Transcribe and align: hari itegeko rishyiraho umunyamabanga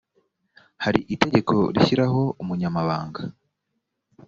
hari 0.83 0.99
itegeko 1.13 1.53
rishyiraho 1.75 2.21
umunyamabanga 2.41 3.21